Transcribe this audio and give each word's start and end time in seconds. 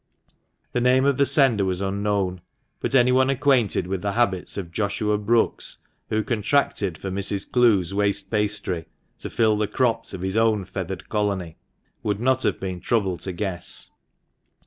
The 0.71 0.81
name 0.81 1.05
of 1.05 1.17
the 1.17 1.27
sender 1.27 1.63
was 1.63 1.79
unknown, 1.79 2.41
but 2.79 2.95
anyone 2.95 3.29
acquainted 3.29 3.85
with 3.85 4.01
the 4.01 4.13
habits 4.13 4.57
of 4.57 4.71
Joshua 4.71 5.15
Brookes 5.19 5.83
(who 6.09 6.23
contracted 6.23 6.97
for 6.97 7.11
Mrs. 7.11 7.51
Clowes' 7.51 7.93
waste 7.93 8.31
pastry, 8.31 8.87
to 9.19 9.29
fill 9.29 9.57
the 9.59 9.67
crops 9.67 10.11
of 10.11 10.21
his 10.23 10.35
own 10.35 10.65
feathered 10.65 11.07
colony) 11.07 11.57
would 12.01 12.19
not 12.19 12.41
have 12.41 12.59
been 12.59 12.79
troubled 12.81 13.19
to 13.21 13.31
guess. 13.31 13.91